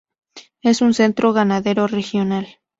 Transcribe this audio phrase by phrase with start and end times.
[0.63, 2.47] Es un centro ganadero regional.